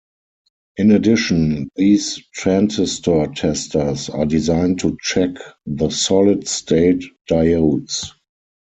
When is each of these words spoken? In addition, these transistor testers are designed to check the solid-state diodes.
In 0.77 0.89
addition, 0.93 1.69
these 1.75 2.23
transistor 2.33 3.27
testers 3.35 4.09
are 4.09 4.25
designed 4.25 4.79
to 4.79 4.97
check 4.99 5.29
the 5.67 5.91
solid-state 5.91 7.03
diodes. 7.29 8.07